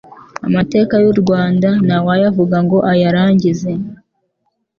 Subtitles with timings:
[0.47, 3.71] amateka y'u Rwanda ntawayavuga ngo ayarangize